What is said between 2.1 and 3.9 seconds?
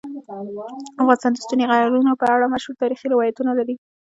په اړه مشهور تاریخی روایتونه لري.